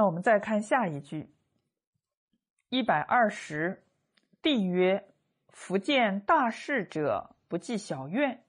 [0.00, 1.28] 那我们再看下一句，
[2.70, 3.84] 一百二十，
[4.40, 5.06] 帝曰
[5.52, 8.42] ：“福建大事者，不计小怨。”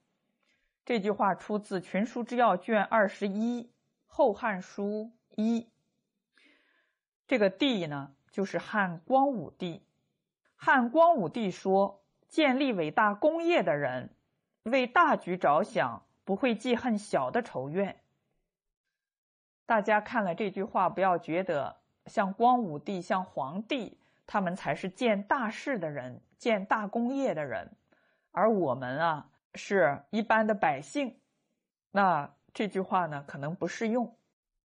[0.86, 3.64] 这句话出自《群书之要》卷二十一，
[4.06, 5.12] 《后汉书》
[5.42, 5.68] 一。
[7.26, 9.84] 这个帝呢，就是汉光武帝。
[10.56, 14.16] 汉光武帝说：“建立伟大功业的人，
[14.62, 18.00] 为大局着想，不会记恨小的仇怨。”
[19.72, 27.70] 大家看了这句话，不要觉得像光武帝、像皇帝，他们才是建大事的人、建大功业的人，
[28.32, 31.16] 而我们啊，是一般的百姓。
[31.90, 34.14] 那这句话呢，可能不适用。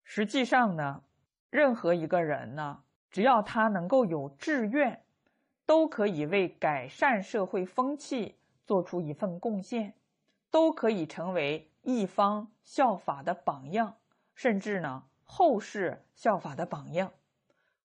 [0.04, 1.04] 实际上呢，
[1.52, 2.80] 任何一个人呢，
[3.12, 5.04] 只要他能够有志愿，
[5.68, 9.94] 都可以为改善社会风气做出一份贡献，
[10.50, 13.94] 都可以成为一方效法的榜样。
[14.38, 17.12] 甚至呢，后世效法的榜样，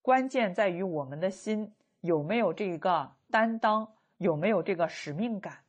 [0.02, 5.64] 关键在于我们的心有没有这个担当，有没有这个使命感。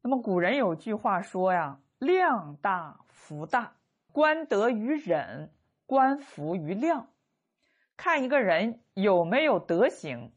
[0.00, 3.76] 那么古人有句话说呀：“量大福大，
[4.12, 5.52] 观德于忍，
[5.84, 7.10] 观福于量。”
[7.98, 10.32] 看一个人有没有德行，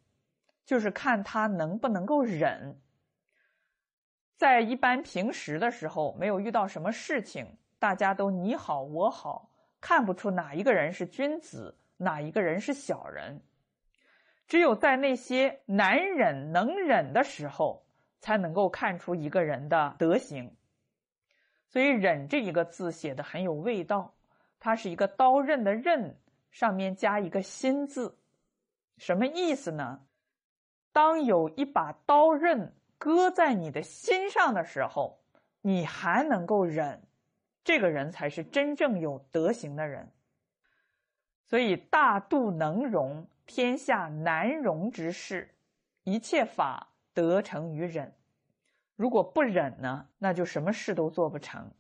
[0.66, 2.78] 就是看他能不能够忍。
[4.36, 7.58] 在一般平时的时候，没有遇到什么事情。
[7.80, 9.50] 大家都你好我好，
[9.80, 13.42] 看不出哪一个人是君子，哪一个人是小人。
[14.48, 17.86] 只有在那些难忍能忍的时候，
[18.20, 20.54] 才能够看出一个人的德行。
[21.68, 24.16] 所以“忍”这一个字写的很有味道，
[24.60, 26.20] 它是一个刀刃的“刃”，
[26.52, 28.18] 上面加一个心字，
[28.98, 30.02] 什么意思呢？
[30.92, 35.22] 当有一把刀刃搁在你的心上的时候，
[35.62, 37.08] 你还能够忍。
[37.70, 40.12] 这个人才是真正有德行的人，
[41.46, 45.54] 所以大度能容天下难容之事，
[46.04, 48.12] 一切法得成于忍。
[48.96, 51.72] 如果不忍呢，那就什么事都做不成。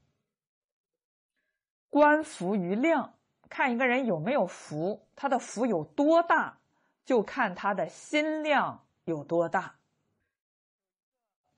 [1.89, 3.15] 观福于量，
[3.49, 6.59] 看一个人有没有福，他的福有多大，
[7.03, 9.73] 就看他的心量有多大。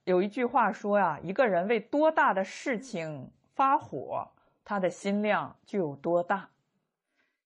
[0.05, 3.29] 有一句话说呀，一个人为多大的事情。
[3.53, 4.27] 发火，
[4.63, 6.49] 他的心量就有多大？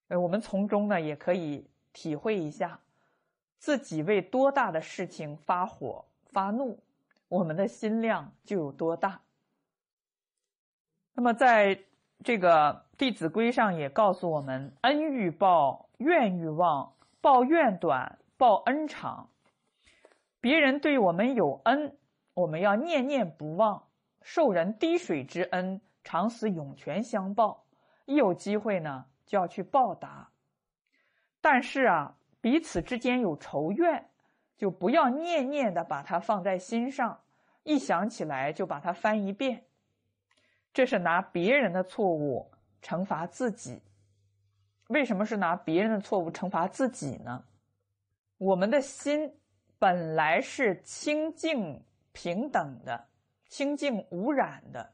[0.07, 2.79] 呃，我们从中呢也可以体会一下，
[3.57, 6.79] 自己为多大的事情发火发怒，
[7.27, 9.21] 我们的心量就有多大。
[11.13, 11.83] 那么，在
[12.23, 19.29] 这个《弟子规》上也告诉我们：恩欲报，怨欲忘，报怨短，报恩长。
[20.39, 21.97] 别人对我们有恩，
[22.33, 23.88] 我们要念念不忘；
[24.21, 25.81] 受人滴水之恩。
[26.05, 27.66] 常思涌泉相报，
[28.05, 30.29] 一有机会呢就要去报答。
[31.41, 34.09] 但是啊，彼此之间有仇怨，
[34.55, 37.19] 就不要念念的把它放在心上，
[37.63, 39.65] 一想起来就把它翻一遍。
[40.71, 42.51] 这是拿别人的错误
[42.81, 43.81] 惩罚自己。
[44.88, 47.44] 为什么是拿别人的错误惩罚自己呢？
[48.38, 49.35] 我们的心
[49.79, 53.07] 本来是清净平等的，
[53.49, 54.94] 清净无染的。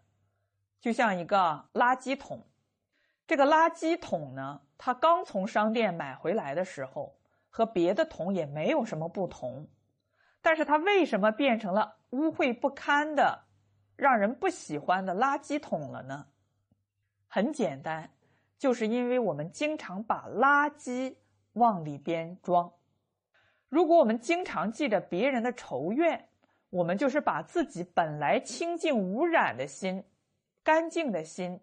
[0.81, 2.43] 就像一个垃圾桶，
[3.27, 7.15] 这个垃圾桶呢，它刚从商店买回来的时候，
[7.49, 9.69] 和别的桶也没有什么不同，
[10.41, 13.43] 但是它为什么变成了污秽不堪的、
[13.95, 16.25] 让人不喜欢的垃圾桶了呢？
[17.27, 18.09] 很简单，
[18.57, 21.15] 就是因为我们经常把垃圾
[21.53, 22.73] 往里边装。
[23.69, 26.27] 如果我们经常记着别人的仇怨，
[26.71, 30.03] 我们就是把自己本来清净无染的心。
[30.63, 31.59] 干净的心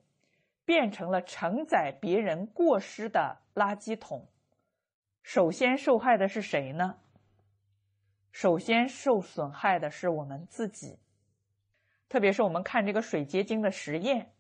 [0.64, 4.26] 变成了承载别人过失的垃圾桶，
[5.22, 6.96] 首先受害的是谁呢？
[8.32, 10.98] 首先受损害的是我们自己。
[12.08, 14.32] 特别是我们看这个水结晶的实验，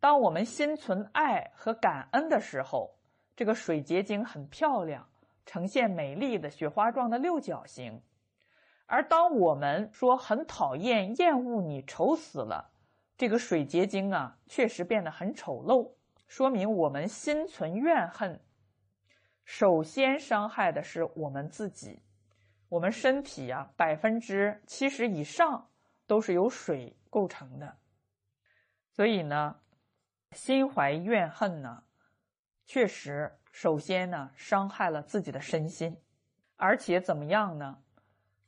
[0.00, 2.94] 当我们心存爱和感恩的时候，
[3.36, 5.08] 这个水结晶很漂亮，
[5.46, 8.00] 呈现美丽的雪花状的六角形；
[8.86, 12.70] 而当我们说很讨厌、厌恶你，丑死了。
[13.16, 15.92] 这个水结晶啊，确实变得很丑陋，
[16.26, 18.40] 说明我们心存怨恨。
[19.44, 22.02] 首先伤害的是我们自己。
[22.68, 25.70] 我们身体啊，百分之七十以上
[26.08, 27.76] 都是由水构成的，
[28.90, 29.60] 所以呢，
[30.32, 31.84] 心怀怨恨呢，
[32.64, 35.96] 确实首先呢，伤害了自己的身心，
[36.56, 37.78] 而且怎么样呢？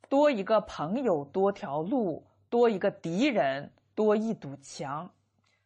[0.08, 3.70] 多一个朋友，多条路，多一个敌人。
[3.96, 5.12] 多一堵墙，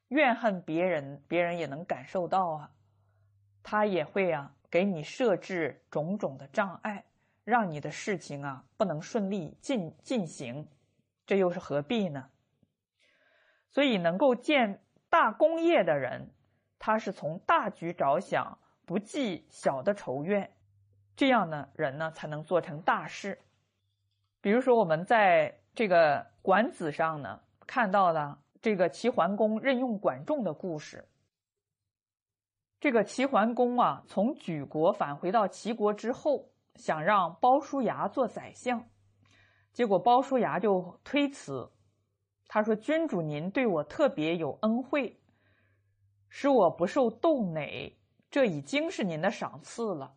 [0.09, 2.71] 怨恨别人，别人也能感受到啊，
[3.63, 7.05] 他也会啊给你设置种种的障碍，
[7.45, 10.69] 让你的事情啊不能顺利进进行，
[11.27, 12.31] 这又是何必呢？
[13.69, 16.31] 所以，能够建大功业的人，
[16.79, 20.53] 他是从大局着想，不计小的仇怨，
[21.17, 23.41] 这样呢，人呢才能做成大事。
[24.41, 31.07] 比如说，我们在这个《管子》上呢，看到了这个齐桓公任用管仲的故事。
[32.81, 38.85] 这个齐桓公啊，从莒国返回到齐国之后，想让鲍叔牙做宰相，
[39.73, 41.71] 结果鲍叔牙就推辞。
[42.49, 45.21] 他说：“君主您对我特别有恩惠，
[46.29, 47.97] 使我不受斗馁，
[48.33, 50.17] 这已经是您的赏赐了。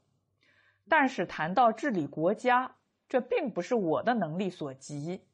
[0.89, 2.77] 但是谈到治理国家，
[3.07, 5.27] 这并不是我的能力所及。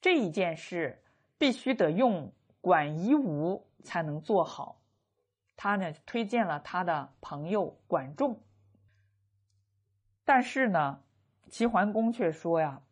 [0.00, 1.04] 这一件事
[1.38, 2.30] 必须得用
[2.60, 4.82] 管夷吾才能做好。”
[5.56, 8.40] 他呢推荐了他的朋友管仲，
[10.24, 11.02] 但是呢，
[11.48, 12.82] 齐桓公却说呀：“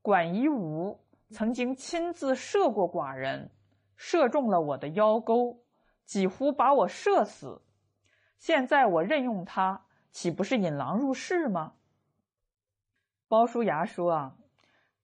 [0.00, 3.50] 管夷吾。”曾经亲自射过寡人，
[3.96, 5.64] 射中了我的腰钩，
[6.04, 7.60] 几乎把我射死。
[8.38, 11.72] 现在我任用他，岂不是引狼入室吗？
[13.26, 14.36] 鲍叔牙说：“啊，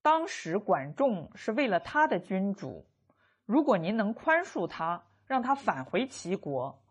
[0.02, 2.86] 当时管仲是为了他的君主，
[3.44, 6.82] 如果您能宽恕他，让他返回齐国，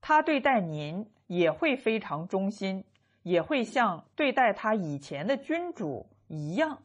[0.00, 2.84] 他对待您也会非常忠心，
[3.22, 6.82] 也会像对待他以前的君主一样。”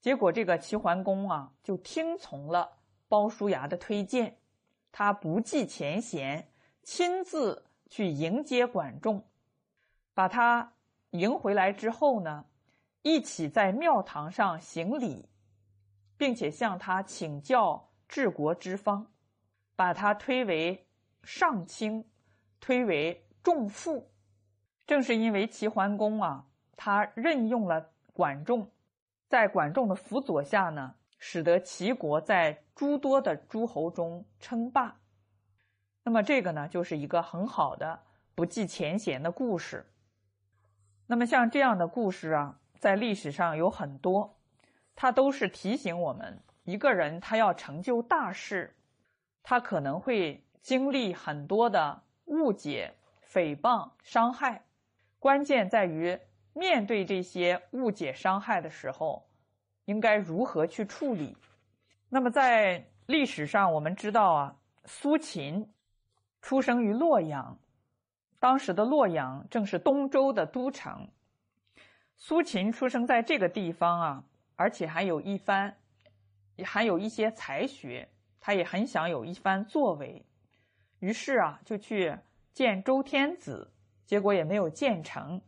[0.00, 4.38] 结果，这个齐桓公啊，就听从了鲍叔牙的推荐，
[4.92, 6.48] 他不计前嫌，
[6.84, 9.24] 亲自去迎接管仲，
[10.14, 10.72] 把他
[11.10, 12.44] 迎回来之后呢，
[13.02, 15.28] 一起在庙堂上行礼，
[16.16, 19.06] 并且向他请教治国之方，
[19.76, 20.86] 把他推为
[21.22, 22.04] 上卿，
[22.60, 24.10] 推为仲父。
[24.86, 26.46] 正是因为齐桓公啊，
[26.76, 28.70] 他任用了管仲。
[29.28, 34.98] 在管仲的辅佐下呢，使得齐国在诸多的诸侯中称霸。
[36.02, 38.00] 那么这个呢，就是一个很好的
[38.34, 39.86] 不计前嫌的故事。
[41.06, 44.36] 那么像这样的故事啊，在历史上有很多，
[44.94, 48.74] 它都是提醒我们，一个人他要成就大事，
[49.42, 52.94] 他可能会经历很多的误解、
[53.32, 54.64] 诽谤、伤害。
[55.18, 56.18] 关键在于。
[56.54, 59.24] 面对这些误解、伤害的时候，
[59.84, 61.36] 应该如何去处理？
[62.08, 65.72] 那么，在历史上，我们知道啊，苏秦
[66.42, 67.56] 出生于洛阳，
[68.40, 71.08] 当时的洛阳正是东周的都城。
[72.20, 74.24] 苏秦出生在这个地方啊，
[74.56, 75.74] 而且还有一番，
[76.64, 78.08] 还有一些才学，
[78.40, 80.26] 他也很想有一番作为，
[80.98, 82.18] 于是啊，就去
[82.52, 83.72] 见周天子，
[84.04, 85.40] 结果也没有见成。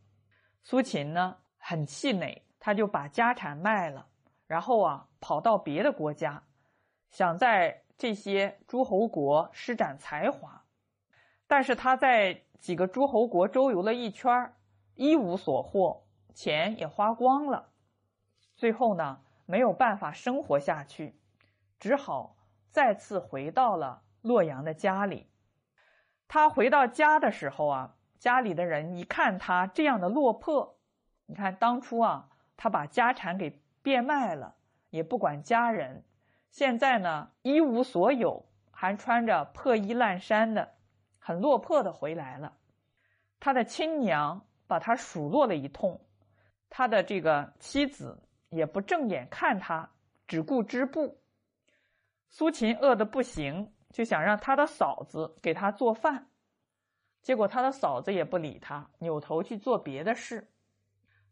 [0.63, 4.07] 苏秦呢很气馁，他就把家产卖了，
[4.47, 6.41] 然后啊跑到别的国家，
[7.11, 10.65] 想在这些诸侯国施展才华。
[11.49, 14.55] 但是他在几个诸侯国周游了一圈，
[14.95, 17.71] 一无所获，钱也花光了，
[18.57, 21.19] 最后呢没有办法生活下去，
[21.79, 22.37] 只好
[22.71, 25.29] 再次回到了洛阳的家里。
[26.29, 27.97] 他回到家的时候啊。
[28.21, 30.77] 家里的人一看他这样的落魄，
[31.25, 34.57] 你看当初啊，他把家产给变卖了，
[34.91, 36.05] 也不管家人，
[36.51, 40.75] 现在呢一无所有，还穿着破衣烂衫的，
[41.19, 42.59] 很落魄的回来了。
[43.39, 45.99] 他的亲娘把他数落了一通，
[46.71, 49.91] 他的这个妻子也不正眼看他，
[50.27, 51.21] 只顾织布。
[52.31, 56.29] 苏秦饿得不行，就想让他的嫂子给他做饭。
[57.23, 60.49] 结果他的嫂子也不理他，扭头去做别的事。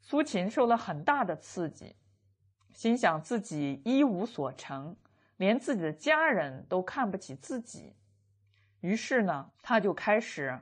[0.00, 1.96] 苏秦受了很大的刺激，
[2.74, 4.96] 心想自己一无所成，
[5.36, 7.94] 连自己的家人都看不起自己。
[8.80, 10.60] 于是呢，他就开始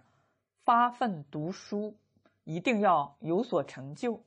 [0.64, 1.98] 发奋读书，
[2.44, 4.22] 一定要有所成就。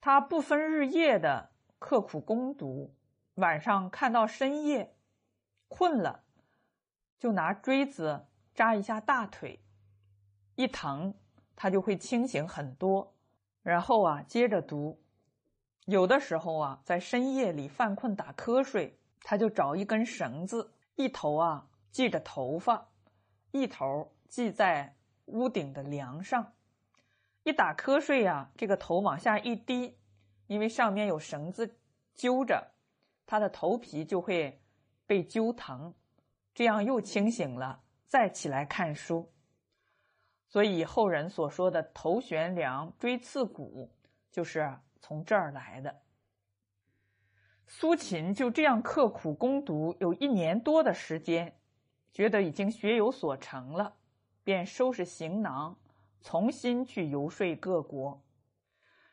[0.00, 2.94] 他不分日夜的刻苦攻读，
[3.34, 4.94] 晚上看到深夜，
[5.68, 6.24] 困了，
[7.18, 8.26] 就拿锥子。
[8.52, 9.58] 扎一下大腿，
[10.56, 11.14] 一疼，
[11.56, 13.14] 他就会清醒很多。
[13.62, 15.00] 然后啊，接着读。
[15.86, 22.86] 有的时候啊，在深夜里犯困打瞌睡，他就找一根绳子，一头啊系着头发，
[23.52, 24.94] 一头系在
[25.26, 26.52] 屋顶的梁上。
[27.42, 29.98] 一打瞌睡呀，这个头往下一低，
[30.46, 31.78] 因为上面有绳子
[32.14, 32.72] 揪着，
[33.26, 34.62] 他的头皮就会
[35.06, 35.94] 被揪疼，
[36.54, 37.82] 这样又清醒了。
[38.06, 39.32] 再起来看书，
[40.48, 43.88] 所以后人所说的“头悬梁，锥刺股”
[44.32, 46.02] 就是从这儿来的。
[47.68, 51.56] 苏秦就这样刻苦攻读有一年多的时间，
[52.12, 53.94] 觉得已经学有所成了，
[54.42, 55.78] 便收拾行囊，
[56.22, 58.22] 重新去游说各国。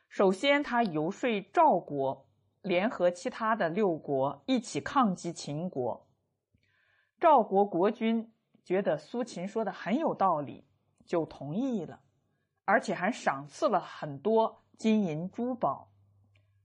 [0.08, 2.26] 首先，他游说赵国
[2.62, 6.06] 联合其他的六国一起抗击秦国。
[7.20, 8.32] 赵国国君
[8.64, 10.66] 觉得苏秦说的很有道理，
[11.06, 12.00] 就同意了，
[12.64, 15.90] 而且还赏赐了很多金银珠宝。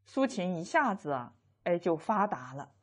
[0.06, 1.34] 苏秦一下子啊。
[1.64, 2.74] 哎，就发达了。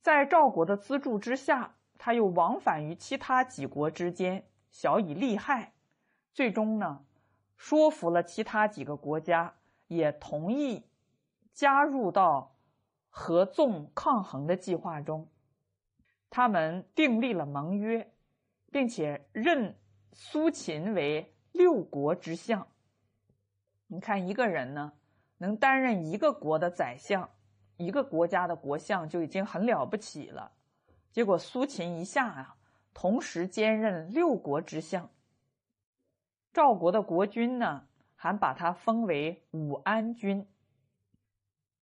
[0.00, 5.73] 在赵国的资助之下，他又往返于其他几国之间，小以利害。
[6.34, 7.04] 最终呢，
[7.56, 9.54] 说服了其他几个国家，
[9.86, 10.84] 也同意
[11.52, 12.56] 加入到
[13.08, 15.28] 合纵抗衡的计划中。
[16.28, 18.12] 他们订立了盟约，
[18.72, 19.78] 并且任
[20.12, 22.66] 苏秦为六国之相。
[23.86, 24.92] 你看，一个人呢，
[25.38, 27.30] 能担任一个国的宰相。
[27.76, 30.52] 一个国家的国相就已经很了不起了，
[31.10, 32.56] 结果苏秦一下啊，
[32.92, 35.08] 同时兼任六国之相。
[36.54, 40.48] 赵国的国君呢，还把他封为武安君。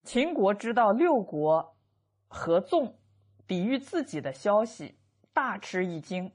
[0.03, 1.75] 秦国知道六国
[2.29, 2.97] 合纵
[3.45, 4.97] 抵御自己的消息，
[5.33, 6.31] 大吃一惊。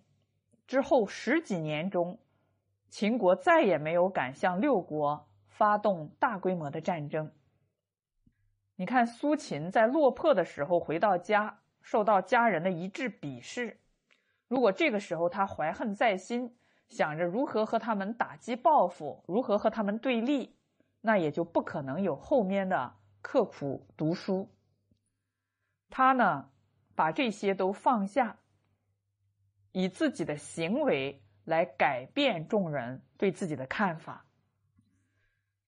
[0.66, 2.18] 之后十几年中，
[2.90, 7.32] 秦国再也没有敢向六国发动大规模的战争。
[8.74, 13.80] 你看，苏秦在落魄的时候回到家，受到家人的一致鄙视。
[14.46, 16.54] 如果这个时候他怀恨在心，
[16.88, 20.56] 想着如何和他们打击报复，如何和他们对立，
[21.00, 24.48] 那也就不可能有后面的刻苦读书。
[25.90, 26.50] 他呢，
[26.94, 28.38] 把这些都放下，
[29.72, 34.24] 以自己的行为来改变众人对自己的看法。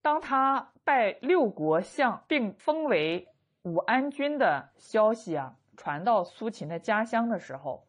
[0.01, 3.29] 当他拜六国相并封为
[3.63, 7.87] 武安君的消息啊传到苏秦的家乡的时候，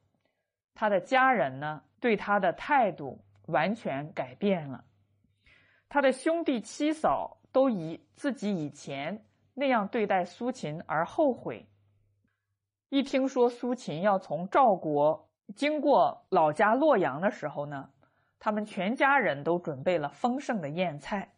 [0.74, 4.84] 他的家人呢对他的态度完全改变了。
[5.88, 11.68] 他的兄弟七嫂都以自己以前那样对待苏秦而后悔。
[12.90, 17.90] 一听说苏秦要从赵国经过老家洛阳的时候呢，
[18.40, 21.34] 他们全家人都准备了丰盛的宴菜。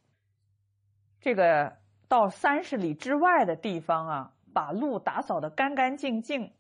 [1.20, 1.78] 这个
[2.08, 6.54] 到三十里之外的地方啊，把路打扫得干干净净，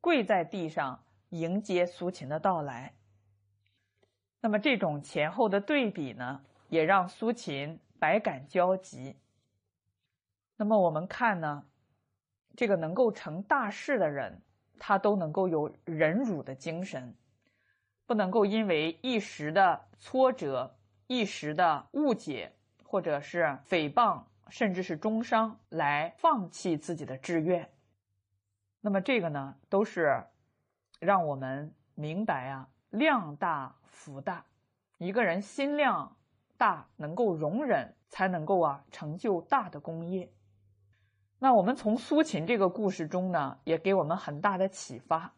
[0.00, 2.92] 跪在地上迎接苏秦的到来。
[4.40, 9.16] 那么这种前后的对比呢，也让苏秦百感交集。
[10.56, 11.64] 那么我们看呢，
[12.56, 14.40] 这个能够成大事的人，
[14.78, 17.14] 他都能够有忍辱的精神，
[18.06, 20.76] 不能够因为一时的挫折、
[21.06, 22.52] 一时的误解。
[22.90, 27.68] 或者是诽谤，甚至是中伤，来放弃自己的志愿。
[28.80, 30.24] 那么这个呢，都是
[30.98, 34.46] 让我们明白啊，量大福大。
[34.98, 36.16] 一个人心量
[36.56, 40.30] 大，能够容忍，才能够啊成就大的功业。
[41.40, 45.34] 那我们从苏秦这个故事中呢，也给我们很大的启发。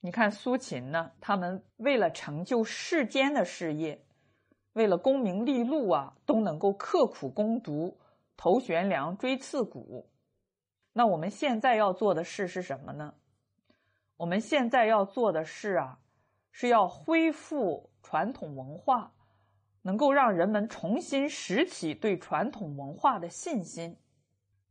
[0.00, 4.04] 你看苏秦呢，他们为了成就世间的事业。
[4.74, 7.98] 为了功名利禄啊，都能够刻苦攻读，
[8.36, 10.06] 头悬梁，锥刺股。
[10.92, 13.14] 那我们现在要做的事是什么呢？
[14.18, 15.98] 我们现在要做的事啊，
[16.58, 19.12] 是要恢复传统文化，
[19.82, 23.94] 能够让人们重新拾起对传统文化的信心。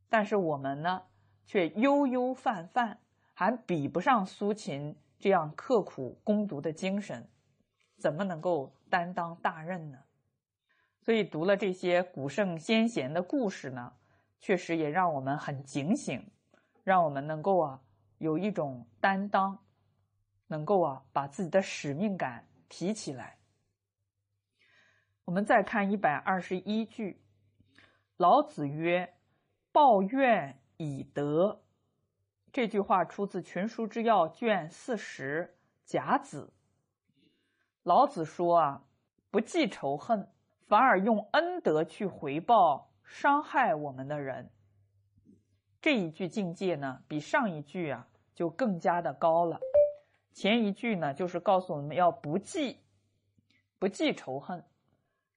[0.10, 1.04] 但是我们呢，
[1.46, 2.98] 却悠悠泛泛，
[3.36, 7.30] 还比不上苏秦这样刻苦攻读的精神。
[8.00, 10.00] 怎么能够担当大任呢？
[11.02, 13.94] 所以读了这些古圣先贤的故事呢，
[14.40, 16.32] 确实也让我们很警醒，
[16.84, 17.80] 让我们能够啊
[18.18, 19.60] 有一种担当，
[20.48, 23.38] 能够啊把自己的使命感提起来。
[25.26, 27.20] 我们再看一百二十一句，
[28.18, 29.16] 老子曰
[29.74, 31.62] ：“报怨以德。”
[32.54, 36.54] 这句话出自《群书之要》卷四十，甲子。
[37.84, 38.84] 老子说啊，
[39.30, 40.32] 不记仇恨，
[40.68, 44.50] 反而用恩德去回报伤害我们的人。
[45.82, 49.60] 这一句境界呢，比上一句啊就更加的高了。
[50.36, 52.82] 前一句呢，就是告诉我们要不记，
[53.80, 54.62] 不记仇恨。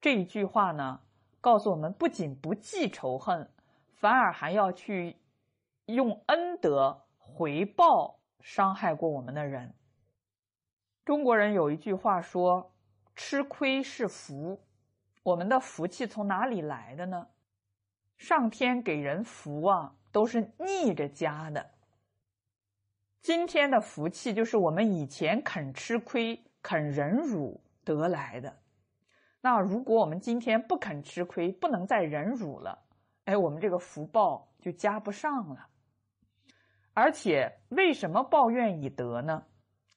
[0.01, 1.01] 这一句话呢，
[1.41, 3.49] 告诉我们不仅不记仇恨，
[3.95, 5.17] 反而还要去
[5.87, 9.73] 用恩德回报伤害过我们的人。
[11.05, 12.75] 中国人有一句话说
[13.15, 14.61] ：“吃亏是福。
[15.23, 17.29] 我们的福气从哪里来的呢？
[18.17, 21.71] 上天给人福啊，都是逆着加的。
[23.21, 28.57] 今天的福气就是我们以前肯吃亏、肯忍辱得来的。
[29.41, 32.79] 那如果我们今天不肯吃亏，不能再忍辱了，
[33.25, 35.67] 哎，我们这个福报就加不上了。
[36.95, 39.45] 而且，为什么抱怨以德呢？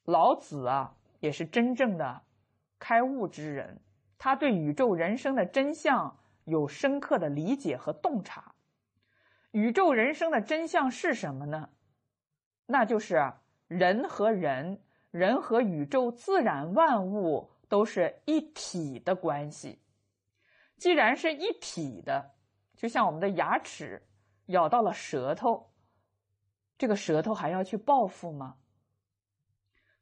[0.04, 2.22] 老子啊，也是真正的
[2.78, 3.80] 开悟之人，
[4.18, 8.54] 他对宇宙人生的真相有深刻的理解和洞察。
[9.52, 11.68] 宇宙人生的真相是什么呢？
[12.72, 13.30] 那就是
[13.68, 19.78] 人和人，人和宇宙自然万物都是一体的关系。
[20.78, 22.30] 既然是一体的，
[22.74, 24.02] 就像我们的牙齿
[24.46, 25.70] 咬到了舌头。
[26.78, 28.56] 这个舌头还要去报复吗？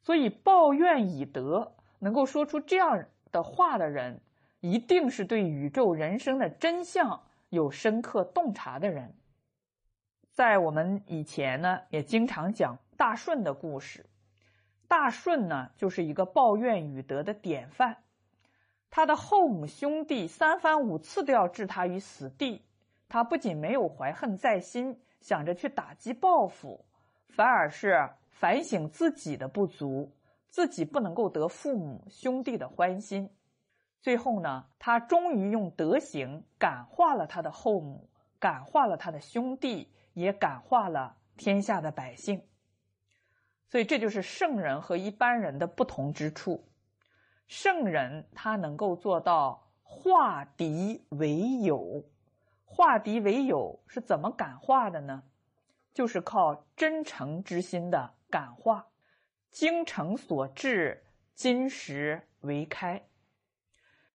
[0.00, 4.20] 所以抱怨以德，能够说出这样的话的人，
[4.60, 9.12] 一定是对宇宙人生的真相有深刻洞察的人。
[10.32, 14.06] 在我们以前呢，也经常讲大顺的故事。
[14.88, 17.96] 大顺呢，就是一个抱怨与德的典范。
[18.90, 22.64] 他的后母兄弟三番五次都要置他于死地，
[23.08, 25.00] 他不仅没有怀恨在心。
[25.20, 26.82] 想着去打击报复，
[27.28, 30.10] 反而是反省自己的不足，
[30.48, 33.30] 自己不能够得父母兄弟的欢心。
[34.00, 38.08] 最后呢，他终于用德行感化了他的后母，
[38.38, 42.42] 感化了他的兄弟，也感化了天下的百姓。
[43.68, 46.68] 所以，这就是圣人和一般人的不同之处。
[47.46, 52.04] 圣人他能够做到化敌为友。
[52.64, 55.22] 化敌为友是怎么感化的呢？
[55.92, 58.86] 就是靠真诚之心的感化。
[59.50, 63.02] 精诚所至，金石为开。